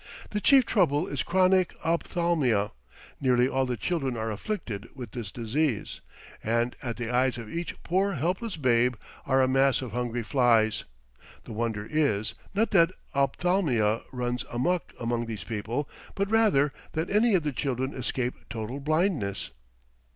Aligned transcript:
The 0.31 0.41
chief 0.41 0.65
trouble 0.65 1.05
is 1.07 1.21
chronic 1.21 1.75
ophthalmia; 1.85 2.71
nearly 3.19 3.47
all 3.47 3.67
the 3.67 3.77
children 3.77 4.17
are 4.17 4.31
afflicted 4.31 4.89
with 4.95 5.11
this 5.11 5.31
disease, 5.31 6.01
and 6.43 6.75
at 6.81 6.97
the 6.97 7.11
eyes 7.13 7.37
of 7.37 7.47
each 7.53 7.75
poor 7.83 8.13
helpless 8.13 8.55
babe 8.55 8.95
are 9.27 9.43
a 9.43 9.47
mass 9.47 9.79
of 9.79 9.91
hungry 9.91 10.23
flies. 10.23 10.85
The 11.43 11.53
wonder 11.53 11.87
is, 11.87 12.33
not 12.55 12.71
that 12.71 12.89
ophthalmia 13.13 14.01
runs 14.11 14.43
amuck 14.51 14.91
among 14.99 15.27
these 15.27 15.43
people, 15.43 15.87
but 16.15 16.31
rather, 16.31 16.73
that 16.93 17.11
any 17.11 17.35
of 17.35 17.43
the 17.43 17.53
children 17.53 17.93
escape 17.93 18.33
total 18.49 18.79
blindness. 18.79 19.51